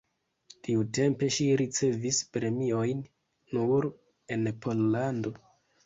Tiutempe 0.67 1.29
ŝi 1.35 1.45
ricevis 1.61 2.23
premiojn 2.39 3.07
nur 3.55 3.91
en 4.39 4.53
Pollando. 4.67 5.41